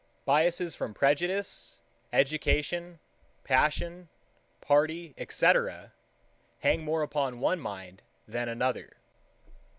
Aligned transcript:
8. 0.23 0.49
Byasses 0.49 0.75
from 0.75 0.95
prejudice, 0.95 1.77
education, 2.11 2.97
passion, 3.43 4.09
party, 4.59 5.13
&c. 5.29 5.45
hang 6.61 6.83
more 6.83 7.03
upon 7.03 7.39
one 7.39 7.59
mind 7.59 8.01
than 8.27 8.49
another. 8.49 8.97